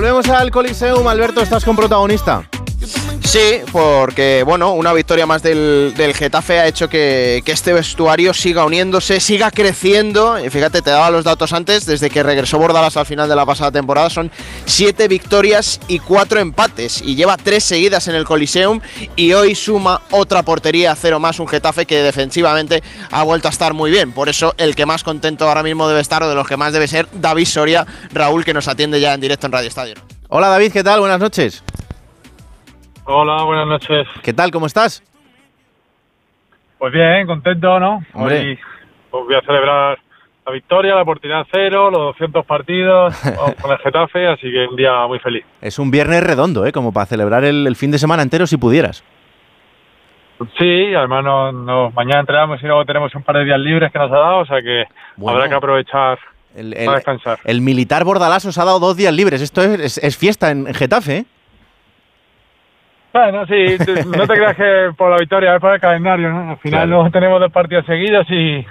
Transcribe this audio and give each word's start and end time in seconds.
volvemos 0.00 0.30
al 0.30 0.50
Coliseum. 0.50 1.06
Alberto, 1.08 1.42
estás 1.42 1.62
con 1.62 1.76
protagonista. 1.76 2.48
Sí, 3.30 3.60
porque 3.70 4.42
bueno, 4.44 4.72
una 4.72 4.92
victoria 4.92 5.24
más 5.24 5.40
del, 5.40 5.94
Getafe 6.16 6.58
ha 6.58 6.66
hecho 6.66 6.88
que, 6.88 7.44
este 7.46 7.72
vestuario 7.72 8.34
siga 8.34 8.64
uniéndose, 8.64 9.20
siga 9.20 9.52
creciendo. 9.52 10.44
Y 10.44 10.50
fíjate, 10.50 10.82
te 10.82 10.90
daba 10.90 11.10
los 11.10 11.22
datos 11.22 11.52
antes, 11.52 11.86
desde 11.86 12.10
que 12.10 12.24
regresó 12.24 12.58
Bordalas 12.58 12.96
al 12.96 13.06
final 13.06 13.28
de 13.28 13.36
la 13.36 13.46
pasada 13.46 13.70
temporada, 13.70 14.10
son 14.10 14.32
siete 14.66 15.06
victorias 15.06 15.78
y 15.86 16.00
cuatro 16.00 16.40
empates. 16.40 17.02
Y 17.02 17.14
lleva 17.14 17.36
tres 17.36 17.62
seguidas 17.62 18.08
en 18.08 18.16
el 18.16 18.24
Coliseum 18.24 18.80
y 19.14 19.32
hoy 19.32 19.54
suma 19.54 20.02
otra 20.10 20.42
portería 20.42 20.96
cero 20.96 21.20
más, 21.20 21.38
un 21.38 21.46
Getafe 21.46 21.86
que 21.86 22.02
defensivamente 22.02 22.82
ha 23.12 23.22
vuelto 23.22 23.46
a 23.46 23.52
estar 23.52 23.74
muy 23.74 23.92
bien. 23.92 24.10
Por 24.10 24.28
eso 24.28 24.54
el 24.56 24.74
que 24.74 24.86
más 24.86 25.04
contento 25.04 25.46
ahora 25.46 25.62
mismo 25.62 25.86
debe 25.86 26.00
estar, 26.00 26.20
o 26.24 26.28
de 26.28 26.34
los 26.34 26.48
que 26.48 26.56
más 26.56 26.72
debe 26.72 26.88
ser, 26.88 27.06
David 27.12 27.46
Soria, 27.46 27.86
Raúl, 28.12 28.44
que 28.44 28.54
nos 28.54 28.66
atiende 28.66 29.00
ya 29.00 29.14
en 29.14 29.20
directo 29.20 29.46
en 29.46 29.52
Radio 29.52 29.68
Estadio. 29.68 29.94
Hola 30.30 30.48
David, 30.48 30.72
¿qué 30.72 30.82
tal? 30.82 30.98
Buenas 30.98 31.20
noches. 31.20 31.62
Hola, 33.04 33.42
buenas 33.44 33.66
noches. 33.66 34.06
¿Qué 34.22 34.32
tal? 34.32 34.50
¿Cómo 34.50 34.66
estás? 34.66 35.02
Pues 36.78 36.92
bien, 36.92 37.26
contento, 37.26 37.80
¿no? 37.80 38.04
Hoy 38.14 38.58
pues 39.10 39.24
voy 39.24 39.34
a 39.34 39.40
celebrar 39.40 39.98
la 40.46 40.52
victoria, 40.52 40.94
la 40.94 41.02
oportunidad 41.02 41.46
cero, 41.50 41.90
los 41.90 42.00
200 42.18 42.46
partidos 42.46 43.14
con 43.60 43.70
el 43.70 43.78
Getafe, 43.78 44.26
así 44.28 44.50
que 44.50 44.66
un 44.66 44.76
día 44.76 45.06
muy 45.06 45.18
feliz. 45.18 45.44
Es 45.60 45.78
un 45.78 45.90
viernes 45.90 46.22
redondo, 46.22 46.66
¿eh? 46.66 46.72
Como 46.72 46.92
para 46.92 47.06
celebrar 47.06 47.44
el, 47.44 47.74
fin 47.76 47.90
de 47.90 47.98
semana 47.98 48.22
entero 48.22 48.46
si 48.46 48.56
pudieras. 48.56 49.04
Sí, 50.58 50.94
además 50.94 51.24
no, 51.24 51.90
mañana 51.90 52.20
entrenamos 52.20 52.62
y 52.62 52.66
luego 52.66 52.84
tenemos 52.86 53.14
un 53.14 53.22
par 53.22 53.36
de 53.36 53.44
días 53.44 53.60
libres 53.60 53.92
que 53.92 53.98
nos 53.98 54.10
ha 54.10 54.16
dado, 54.16 54.38
o 54.38 54.46
sea 54.46 54.62
que 54.62 54.84
habrá 55.26 55.48
que 55.48 55.54
aprovechar 55.54 56.18
para 56.54 56.94
descansar. 56.94 57.38
El 57.44 57.60
militar 57.60 58.04
Bordalás 58.04 58.46
os 58.46 58.56
ha 58.56 58.64
dado 58.64 58.80
dos 58.80 58.96
días 58.96 59.12
libres. 59.12 59.42
Esto 59.42 59.62
es, 59.62 60.16
fiesta 60.16 60.50
en 60.50 60.72
Getafe, 60.72 61.16
¿eh? 61.18 61.24
Bueno, 63.12 63.46
sí, 63.46 63.76
no 64.16 64.26
te 64.26 64.34
creas 64.34 64.56
que 64.56 64.90
por 64.96 65.10
la 65.10 65.16
victoria, 65.18 65.54
es 65.54 65.60
por 65.60 65.74
el 65.74 65.80
calendario, 65.80 66.30
¿no? 66.30 66.50
Al 66.50 66.58
final 66.58 66.88
no 66.88 67.10
tenemos 67.10 67.40
dos 67.40 67.50
partidos 67.50 67.84
seguidos 67.86 68.26
y, 68.30 68.64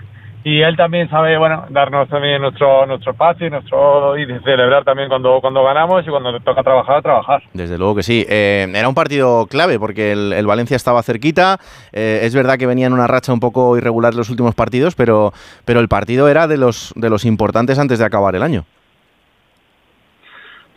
y 0.44 0.62
él 0.62 0.78
también 0.78 1.10
sabe, 1.10 1.38
bueno, 1.38 1.66
darnos 1.70 2.08
también 2.08 2.42
nuestro 2.42 2.86
nuestro 2.86 3.12
espacio 3.12 3.48
y, 3.48 3.50
nuestro, 3.50 4.18
y 4.18 4.26
celebrar 4.46 4.86
también 4.86 5.10
cuando, 5.10 5.42
cuando 5.42 5.64
ganamos 5.64 6.08
y 6.08 6.10
cuando 6.10 6.32
te 6.32 6.40
toca 6.40 6.64
trabajar, 6.64 7.02
trabajar. 7.02 7.44
Desde 7.54 7.78
luego 7.78 7.96
que 7.96 8.04
sí. 8.04 8.26
Eh, 8.30 8.72
era 8.74 8.88
un 8.88 8.96
partido 8.96 9.46
clave 9.48 9.78
porque 9.78 10.14
el, 10.14 10.48
Valencia 10.48 10.78
estaba 10.78 11.04
cerquita. 11.04 11.58
Eh, 11.92 12.22
es 12.24 12.34
verdad 12.34 12.58
que 12.58 12.66
venía 12.66 12.88
en 12.88 12.94
una 12.94 13.08
racha 13.08 13.34
un 13.34 13.42
poco 13.42 13.78
irregular 13.78 14.14
los 14.14 14.30
últimos 14.30 14.56
partidos, 14.56 14.96
pero, 14.96 15.34
pero 15.66 15.82
el 15.82 15.90
partido 15.90 16.30
era 16.30 16.48
de 16.48 16.58
los, 16.58 16.94
de 16.96 17.10
los 17.10 17.26
importantes 17.26 17.78
antes 17.78 18.00
de 18.00 18.06
acabar 18.06 18.36
el 18.36 18.44
año. 18.44 18.64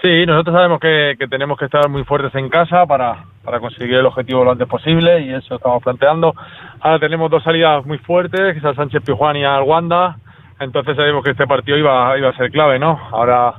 Sí, 0.02 0.26
nosotros 0.26 0.56
sabemos 0.56 0.80
que, 0.80 1.14
que 1.16 1.28
tenemos 1.28 1.56
que 1.56 1.66
estar 1.66 1.88
muy 1.88 2.02
fuertes 2.02 2.34
en 2.34 2.48
casa 2.48 2.84
para, 2.86 3.24
para 3.44 3.60
conseguir 3.60 3.96
el 3.96 4.06
objetivo 4.06 4.44
lo 4.44 4.52
antes 4.52 4.68
posible 4.68 5.20
y 5.20 5.34
eso 5.34 5.56
estamos 5.56 5.82
planteando. 5.82 6.34
Ahora 6.80 6.98
tenemos 6.98 7.30
dos 7.30 7.42
salidas 7.42 7.84
muy 7.84 7.98
fuertes, 7.98 8.52
que 8.52 8.58
es 8.58 8.64
el 8.64 8.74
Sánchez 8.76 9.02
Pijuán 9.04 9.36
y 9.36 9.44
al 9.44 9.62
Wanda, 9.62 10.16
entonces 10.60 10.96
sabemos 10.96 11.24
que 11.24 11.30
este 11.32 11.46
partido 11.46 11.76
iba, 11.76 12.16
iba 12.16 12.28
a 12.28 12.36
ser 12.36 12.50
clave, 12.50 12.78
¿no? 12.78 12.98
Ahora 13.10 13.54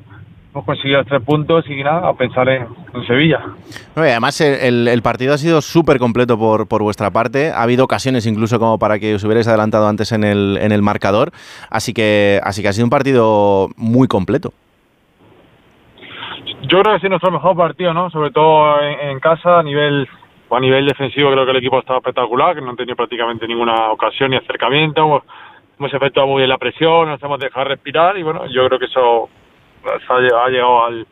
hemos 0.54 0.66
conseguido 0.66 1.04
tres 1.04 1.22
puntos 1.24 1.66
y 1.68 1.84
nada, 1.84 2.08
a 2.08 2.14
pensar 2.14 2.48
en, 2.48 2.68
Sevilla. 3.08 3.42
además, 3.96 4.40
el, 4.40 4.88
el, 4.88 5.02
partido 5.02 5.34
ha 5.34 5.38
sido 5.38 5.62
súper 5.62 5.98
completo 5.98 6.38
por, 6.38 6.68
por 6.68 6.84
vuestra 6.84 7.10
parte. 7.10 7.52
Ha 7.52 7.64
habido 7.64 7.84
ocasiones 7.84 8.26
incluso 8.28 8.60
como 8.60 8.78
para 8.78 9.00
que 9.00 9.16
os 9.16 9.24
hubierais 9.24 9.48
adelantado 9.48 9.88
antes 9.88 10.12
en 10.12 10.24
el, 10.24 10.60
en 10.62 10.72
el 10.72 10.84
marcador. 10.84 11.32
Así 11.70 11.92
que, 11.94 12.40
así 12.44 12.62
que 12.62 12.68
ha 12.68 12.74
sido 12.74 12.86
un 12.86 12.92
partido 12.92 13.70
muy 13.76 14.08
completo. 14.08 14.54
Yo 16.64 16.80
creo 16.80 16.84
que 16.84 16.90
ha 16.92 17.00
sido 17.00 17.10
nuestro 17.10 17.32
mejor 17.32 17.58
partido, 17.58 17.94
¿no? 17.94 18.10
Sobre 18.10 18.32
todo 18.32 18.82
en, 18.82 19.20
casa, 19.20 19.60
a 19.60 19.64
nivel 19.64 20.08
a 20.50 20.60
nivel 20.60 20.86
defensivo 20.86 21.32
creo 21.32 21.46
que 21.46 21.52
el 21.52 21.58
equipo 21.58 21.80
estaba 21.80 21.98
espectacular, 21.98 22.54
que 22.54 22.62
no 22.62 22.70
han 22.70 22.76
tenido 22.76 22.96
prácticamente 22.96 23.48
ninguna 23.48 23.90
ocasión 23.90 24.30
ni 24.30 24.38
acercamiento, 24.38 25.02
hemos, 25.02 25.24
hemos 25.80 25.92
efectuado 25.92 26.28
muy 26.28 26.42
bien 26.42 26.50
la 26.50 26.60
presión, 26.60 27.10
nos 27.10 27.24
hemos 27.24 27.40
dejado 27.40 27.66
respirar 27.66 28.16
y 28.20 28.24
bueno, 28.24 28.46
yo 28.46 28.68
creo 28.68 28.78
que 28.78 28.86
eso 28.86 29.30
ha 30.10 30.50
llegado 30.50 30.86
al, 30.86 31.08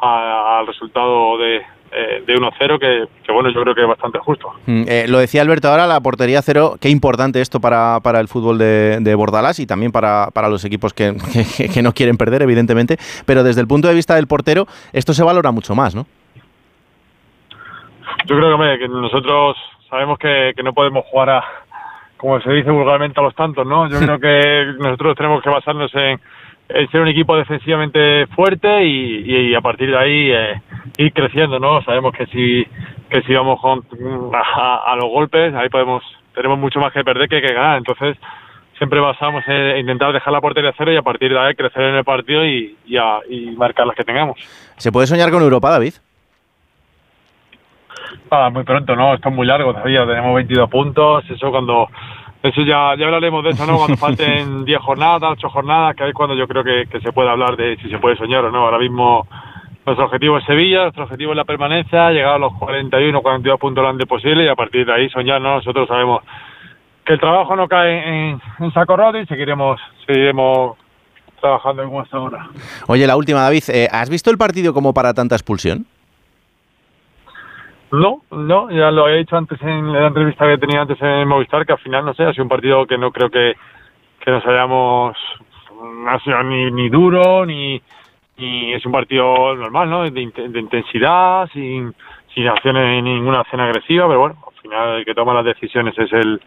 al 0.00 0.66
resultado 0.66 1.36
de, 1.36 1.62
eh, 1.92 2.22
de 2.26 2.34
1-0 2.34 2.78
que, 2.78 3.32
bueno, 3.32 3.50
yo 3.50 3.62
creo 3.62 3.74
que 3.74 3.82
es 3.82 3.88
bastante 3.88 4.18
justo. 4.18 4.52
Mm, 4.66 4.84
eh, 4.88 5.06
lo 5.08 5.18
decía 5.18 5.42
Alberto 5.42 5.68
ahora, 5.68 5.86
la 5.86 6.00
portería 6.00 6.42
cero, 6.42 6.76
qué 6.80 6.88
importante 6.88 7.40
esto 7.40 7.60
para, 7.60 8.00
para 8.00 8.20
el 8.20 8.28
fútbol 8.28 8.58
de, 8.58 8.98
de 9.00 9.14
Bordalás 9.14 9.58
y 9.60 9.66
también 9.66 9.92
para, 9.92 10.28
para 10.32 10.48
los 10.48 10.64
equipos 10.64 10.92
que, 10.92 11.14
que, 11.74 11.82
no 11.82 11.92
quieren 11.92 12.16
perder, 12.16 12.42
evidentemente, 12.42 12.96
pero 13.24 13.42
desde 13.42 13.60
el 13.60 13.68
punto 13.68 13.88
de 13.88 13.94
vista 13.94 14.14
del 14.14 14.26
portero, 14.26 14.66
esto 14.92 15.14
se 15.14 15.22
valora 15.22 15.50
mucho 15.52 15.74
más, 15.74 15.94
¿no? 15.94 16.06
Yo 18.26 18.36
creo 18.36 18.58
que, 18.58 18.78
que 18.80 18.88
nosotros 18.88 19.56
sabemos 19.88 20.18
que, 20.18 20.52
que 20.56 20.62
no 20.62 20.72
podemos 20.72 21.04
jugar 21.06 21.30
a, 21.30 21.44
como 22.16 22.40
se 22.40 22.50
dice 22.52 22.70
vulgarmente, 22.70 23.20
a 23.20 23.22
los 23.22 23.34
tantos, 23.34 23.66
¿no? 23.66 23.88
Yo 23.88 23.98
creo 24.00 24.18
que 24.18 24.74
nosotros 24.78 25.16
tenemos 25.16 25.42
que 25.42 25.50
basarnos 25.50 25.94
en 25.94 26.20
ser 26.90 27.00
un 27.00 27.08
equipo 27.08 27.36
defensivamente 27.36 28.26
fuerte 28.28 28.84
y, 28.84 29.54
a 29.54 29.60
partir 29.60 29.90
de 29.90 29.98
ahí 29.98 30.30
eh, 30.32 30.60
ir 30.98 31.12
creciendo, 31.12 31.58
¿no? 31.58 31.82
Sabemos 31.82 32.12
que 32.14 32.26
si 32.26 32.66
que 33.08 33.22
si 33.22 33.34
vamos 33.34 33.60
a, 33.62 34.96
los 34.96 35.08
golpes, 35.08 35.54
ahí 35.54 35.68
podemos 35.68 36.02
tenemos 36.34 36.58
mucho 36.58 36.80
más 36.80 36.92
que 36.92 37.04
perder 37.04 37.28
que 37.28 37.40
que 37.40 37.54
ganar, 37.54 37.78
entonces 37.78 38.16
siempre 38.76 39.00
basamos 39.00 39.42
en 39.46 39.78
intentar 39.78 40.12
dejar 40.12 40.32
la 40.32 40.40
portería 40.40 40.74
cero 40.76 40.92
y 40.92 40.96
a 40.96 41.02
partir 41.02 41.32
de 41.32 41.38
ahí 41.38 41.54
crecer 41.54 41.82
en 41.82 41.94
el 41.94 42.04
partido 42.04 42.44
y, 42.44 42.76
y, 42.86 43.50
marcar 43.56 43.86
las 43.86 43.96
que 43.96 44.04
tengamos. 44.04 44.38
¿Se 44.76 44.92
puede 44.92 45.06
soñar 45.06 45.30
con 45.30 45.42
Europa, 45.42 45.70
David? 45.70 45.94
Ah, 48.30 48.50
muy 48.52 48.64
pronto, 48.64 48.94
¿no? 48.96 49.14
Esto 49.14 49.28
es 49.28 49.34
muy 49.34 49.46
largo 49.46 49.72
todavía, 49.72 50.04
tenemos 50.06 50.34
22 50.34 50.68
puntos, 50.68 51.24
eso 51.30 51.50
cuando 51.50 51.88
eso 52.42 52.62
ya, 52.62 52.94
ya 52.96 53.06
hablaremos 53.06 53.42
de 53.44 53.50
eso, 53.50 53.66
¿no? 53.66 53.76
Cuando 53.76 53.96
falten 53.98 54.64
10 54.64 54.78
jornadas, 54.80 55.32
8 55.32 55.48
jornadas, 55.48 55.96
que 55.96 56.04
ahí 56.04 56.10
es 56.10 56.14
cuando 56.14 56.34
yo 56.34 56.46
creo 56.46 56.62
que, 56.64 56.86
se 57.00 57.12
puede 57.12 57.30
hablar 57.30 57.56
de 57.56 57.76
si 57.78 57.88
se 57.88 57.98
puede 57.98 58.16
soñar 58.16 58.44
o 58.44 58.50
no. 58.50 58.64
Ahora 58.64 58.78
mismo 58.78 59.26
nuestro 59.86 60.06
objetivo 60.06 60.38
es 60.38 60.44
Sevilla, 60.44 60.82
nuestro 60.82 61.04
objetivo 61.04 61.30
es 61.30 61.36
la 61.36 61.44
permanencia, 61.44 62.10
llegar 62.10 62.34
a 62.34 62.38
los 62.38 62.52
41 62.54 63.22
42 63.22 63.60
puntos 63.60 63.82
lo 63.82 63.88
antes 63.88 64.06
posible 64.06 64.44
y 64.44 64.48
a 64.48 64.56
partir 64.56 64.84
de 64.84 64.92
ahí 64.92 65.08
soñar, 65.10 65.40
¿no? 65.40 65.54
Nosotros 65.54 65.86
sabemos 65.86 66.22
que 67.04 67.12
el 67.12 67.20
trabajo 67.20 67.54
no 67.54 67.68
cae 67.68 68.30
en, 68.30 68.40
en 68.58 68.72
saco 68.72 68.96
roto 68.96 69.18
y 69.18 69.26
seguiremos, 69.26 69.80
seguiremos 70.04 70.76
trabajando 71.40 71.84
en 71.84 71.96
hasta 71.96 72.16
ahora. 72.16 72.48
Oye, 72.88 73.06
la 73.06 73.16
última, 73.16 73.42
David, 73.42 73.62
eh, 73.68 73.88
¿has 73.90 74.10
visto 74.10 74.30
el 74.30 74.38
partido 74.38 74.74
como 74.74 74.92
para 74.92 75.14
tanta 75.14 75.36
expulsión? 75.36 75.86
No, 77.92 78.22
no, 78.32 78.68
ya 78.70 78.90
lo 78.90 79.08
he 79.08 79.18
dicho 79.18 79.36
antes 79.36 79.62
en 79.62 79.92
la 79.92 80.08
entrevista 80.08 80.46
que 80.46 80.58
tenía 80.58 80.80
antes 80.80 81.00
en 81.00 81.28
Movistar, 81.28 81.64
que 81.64 81.74
al 81.74 81.78
final, 81.78 82.04
no 82.04 82.14
sé, 82.14 82.24
ha 82.24 82.32
sido 82.32 82.42
un 82.42 82.48
partido 82.48 82.84
que 82.86 82.98
no 82.98 83.12
creo 83.12 83.30
que, 83.30 83.54
que 84.18 84.30
nos 84.32 84.44
hayamos, 84.44 85.16
no 85.72 86.10
ha 86.10 86.18
sido 86.18 86.42
ni, 86.42 86.72
ni 86.72 86.88
duro, 86.88 87.46
ni, 87.46 87.80
ni 88.38 88.74
es 88.74 88.84
un 88.84 88.92
partido 88.92 89.54
normal, 89.54 89.90
¿no? 89.90 90.02
De, 90.02 90.10
de 90.10 90.60
intensidad, 90.60 91.48
sin, 91.52 91.94
sin 92.34 92.46
acciones, 92.48 93.02
ninguna 93.02 93.40
acción 93.40 93.60
agresiva, 93.60 94.06
pero 94.06 94.20
bueno, 94.20 94.36
al 94.46 94.60
final 94.60 94.98
el 94.98 95.04
que 95.04 95.14
toma 95.14 95.34
las 95.34 95.44
decisiones 95.44 95.98
es 95.98 96.12
el, 96.12 96.40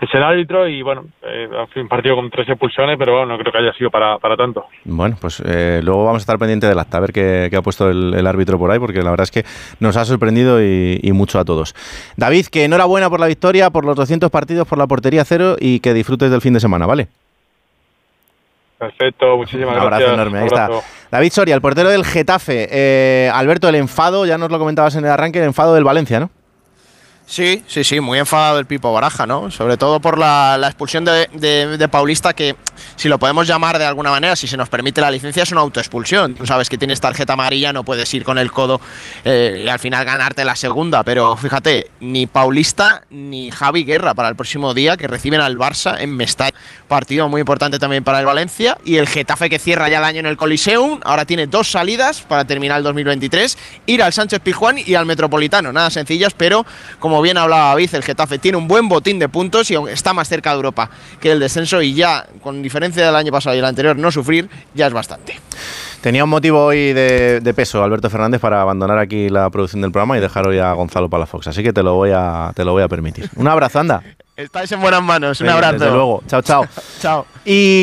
es 0.00 0.08
el 0.14 0.22
árbitro 0.22 0.66
y 0.66 0.82
bueno, 0.82 1.04
eh, 1.22 1.48
un 1.76 1.88
partido 1.88 2.16
con 2.16 2.30
tres 2.30 2.48
expulsiones, 2.48 2.96
pero 2.98 3.12
bueno, 3.12 3.32
no 3.32 3.38
creo 3.38 3.52
que 3.52 3.58
haya 3.58 3.72
sido 3.74 3.90
para, 3.90 4.18
para 4.18 4.36
tanto. 4.36 4.64
Bueno, 4.84 5.16
pues 5.20 5.42
eh, 5.44 5.80
luego 5.82 6.04
vamos 6.04 6.20
a 6.20 6.22
estar 6.22 6.38
pendiente 6.38 6.66
del 6.66 6.78
acta, 6.78 6.96
a 6.96 7.00
ver 7.00 7.12
qué, 7.12 7.50
ha 7.54 7.62
puesto 7.62 7.90
el, 7.90 8.26
árbitro 8.26 8.58
por 8.58 8.70
ahí, 8.70 8.78
porque 8.78 9.02
la 9.02 9.10
verdad 9.10 9.24
es 9.24 9.30
que 9.30 9.44
nos 9.78 9.96
ha 9.96 10.04
sorprendido 10.04 10.62
y, 10.62 11.10
mucho 11.12 11.38
a 11.38 11.44
todos. 11.44 11.74
David, 12.16 12.46
que 12.46 12.64
enhorabuena 12.64 13.10
por 13.10 13.20
la 13.20 13.26
victoria, 13.26 13.68
por 13.70 13.84
los 13.84 13.96
200 13.96 14.30
partidos, 14.30 14.66
por 14.66 14.78
la 14.78 14.86
portería 14.86 15.24
cero 15.24 15.56
y 15.60 15.80
que 15.80 15.92
disfrutes 15.92 16.30
del 16.30 16.40
fin 16.40 16.54
de 16.54 16.60
semana, 16.60 16.86
¿vale? 16.86 17.08
Perfecto, 18.80 19.36
muchísimas 19.36 19.74
gracias. 19.74 19.86
Un 19.86 19.92
abrazo 19.92 20.14
enorme, 20.14 20.38
ahí 20.38 20.46
está. 20.46 20.70
David 21.10 21.32
Soria, 21.32 21.54
el 21.54 21.60
portero 21.60 21.90
del 21.90 22.02
Getafe. 22.02 22.66
Eh, 22.70 23.30
Alberto, 23.30 23.68
el 23.68 23.74
enfado, 23.74 24.24
ya 24.24 24.38
nos 24.38 24.50
lo 24.50 24.58
comentabas 24.58 24.96
en 24.96 25.04
el 25.04 25.10
arranque, 25.10 25.38
el 25.38 25.44
enfado 25.44 25.74
del 25.74 25.84
Valencia, 25.84 26.18
¿no? 26.18 26.30
Sí, 27.30 27.62
sí, 27.68 27.84
sí, 27.84 28.00
muy 28.00 28.18
enfadado 28.18 28.58
el 28.58 28.66
Pipo 28.66 28.92
Baraja, 28.92 29.24
¿no? 29.24 29.52
Sobre 29.52 29.76
todo 29.76 30.00
por 30.00 30.18
la, 30.18 30.58
expulsión 30.64 31.04
de, 31.04 31.88
Paulista, 31.88 32.32
que 32.32 32.56
si 32.96 33.08
lo 33.08 33.20
podemos 33.20 33.46
llamar 33.46 33.78
de 33.78 33.84
alguna 33.84 34.10
manera, 34.10 34.34
si 34.34 34.48
se 34.48 34.56
nos 34.56 34.68
permite 34.68 35.00
la 35.00 35.12
licencia, 35.12 35.44
es 35.44 35.52
una 35.52 35.60
autoexpulsión. 35.60 36.34
Tú 36.34 36.44
sabes 36.44 36.68
que 36.68 36.76
tienes 36.76 37.00
tarjeta 37.00 37.34
amarilla, 37.34 37.72
no 37.72 37.84
puedes 37.84 38.12
ir 38.14 38.24
con 38.24 38.36
el 38.36 38.50
codo 38.50 38.80
eh, 39.24 39.62
y 39.64 39.68
al 39.68 39.78
final 39.78 40.04
ganarte 40.04 40.44
la 40.44 40.56
segunda. 40.56 41.04
Pero 41.04 41.36
fíjate, 41.36 41.92
ni 42.00 42.26
Paulista 42.26 43.04
ni 43.10 43.52
Javi 43.52 43.84
Guerra 43.84 44.12
para 44.14 44.28
el 44.28 44.34
próximo 44.34 44.74
día, 44.74 44.96
que 44.96 45.06
reciben 45.06 45.40
al 45.40 45.56
Barça 45.56 46.00
en 46.00 46.16
Mestalla. 46.16 46.58
Partido 46.88 47.28
muy 47.28 47.42
importante 47.42 47.78
también 47.78 48.02
para 48.02 48.18
el 48.18 48.26
Valencia. 48.26 48.76
Y 48.84 48.96
el 48.96 49.06
Getafe 49.06 49.48
que 49.48 49.60
cierra 49.60 49.88
ya 49.88 49.98
el 49.98 50.04
año 50.04 50.18
en 50.18 50.26
el 50.26 50.36
Coliseum. 50.36 50.98
Ahora 51.04 51.24
tiene 51.24 51.46
dos 51.46 51.70
salidas 51.70 52.22
para 52.22 52.44
terminar 52.44 52.78
el 52.78 52.82
2023. 52.82 53.56
Ir 53.86 54.02
al 54.02 54.12
Sánchez 54.12 54.40
Pijuán 54.40 54.78
y 54.84 54.96
al 54.96 55.06
Metropolitano. 55.06 55.72
Nada 55.72 55.90
sencillas, 55.90 56.34
pero 56.34 56.66
como 56.98 57.19
bien 57.22 57.38
hablaba 57.38 57.70
David, 57.70 57.94
el 57.94 58.02
Getafe 58.02 58.38
tiene 58.38 58.58
un 58.58 58.68
buen 58.68 58.88
botín 58.88 59.18
de 59.18 59.28
puntos 59.28 59.70
y 59.70 59.74
está 59.88 60.12
más 60.12 60.28
cerca 60.28 60.50
de 60.50 60.56
Europa 60.56 60.90
que 61.20 61.32
el 61.32 61.40
descenso 61.40 61.82
y 61.82 61.94
ya, 61.94 62.26
con 62.42 62.62
diferencia 62.62 63.04
del 63.04 63.16
año 63.16 63.32
pasado 63.32 63.56
y 63.56 63.58
el 63.58 63.64
anterior, 63.64 63.96
no 63.96 64.10
sufrir, 64.10 64.48
ya 64.74 64.86
es 64.86 64.92
bastante. 64.92 65.38
Tenía 66.00 66.24
un 66.24 66.30
motivo 66.30 66.64
hoy 66.64 66.94
de, 66.94 67.40
de, 67.40 67.54
peso, 67.54 67.84
Alberto 67.84 68.08
Fernández, 68.08 68.40
para 68.40 68.62
abandonar 68.62 68.98
aquí 68.98 69.28
la 69.28 69.50
producción 69.50 69.82
del 69.82 69.92
programa 69.92 70.16
y 70.16 70.20
dejar 70.20 70.46
hoy 70.46 70.58
a 70.58 70.72
Gonzalo 70.72 71.10
Palafox. 71.10 71.48
Así 71.48 71.62
que 71.62 71.74
te 71.74 71.82
lo 71.82 71.94
voy 71.94 72.10
a, 72.14 72.52
te 72.54 72.64
lo 72.64 72.72
voy 72.72 72.82
a 72.82 72.88
permitir. 72.88 73.28
Un 73.36 73.48
abrazo, 73.48 73.80
anda. 73.80 74.02
Estáis 74.36 74.72
en 74.72 74.80
buenas 74.80 75.02
manos. 75.02 75.38
Un 75.40 75.48
Venga, 75.48 75.58
abrazo. 75.58 75.72
Desde 75.74 75.90
luego. 75.90 76.22
Chao, 76.26 76.40
chao. 76.40 76.66
chao. 77.00 77.26
Y 77.44 77.78